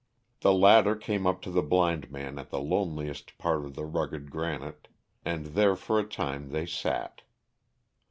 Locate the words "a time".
5.99-6.49